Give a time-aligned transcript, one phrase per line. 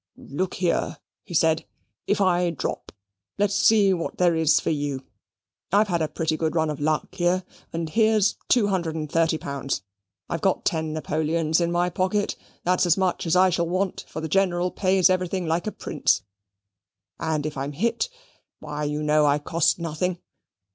[0.17, 0.97] "Look here,"
[1.31, 1.67] said he.
[2.13, 2.91] "If I drop,
[3.37, 5.05] let us see what there is for you.
[5.71, 9.11] I have had a pretty good run of luck here, and here's two hundred and
[9.11, 9.83] thirty pounds.
[10.27, 12.35] I have got ten Napoleons in my pocket.
[12.63, 15.71] That is as much as I shall want; for the General pays everything like a
[15.71, 16.23] prince;
[17.19, 18.09] and if I'm hit,
[18.57, 20.17] why you know I cost nothing.